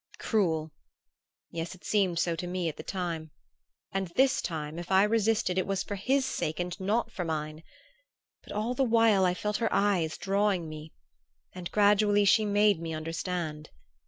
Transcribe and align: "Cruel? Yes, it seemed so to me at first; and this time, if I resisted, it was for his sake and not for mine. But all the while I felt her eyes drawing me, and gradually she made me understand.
"Cruel? 0.17 0.71
Yes, 1.51 1.75
it 1.75 1.85
seemed 1.85 2.17
so 2.17 2.35
to 2.35 2.47
me 2.47 2.67
at 2.67 2.75
first; 2.91 3.23
and 3.91 4.07
this 4.15 4.41
time, 4.41 4.79
if 4.79 4.91
I 4.91 5.03
resisted, 5.03 5.59
it 5.59 5.67
was 5.67 5.83
for 5.83 5.93
his 5.93 6.25
sake 6.25 6.59
and 6.59 6.75
not 6.79 7.11
for 7.11 7.23
mine. 7.23 7.61
But 8.41 8.53
all 8.53 8.73
the 8.73 8.83
while 8.83 9.25
I 9.25 9.35
felt 9.35 9.57
her 9.57 9.71
eyes 9.71 10.17
drawing 10.17 10.67
me, 10.67 10.91
and 11.53 11.69
gradually 11.71 12.25
she 12.25 12.45
made 12.45 12.81
me 12.81 12.95
understand. 12.95 13.69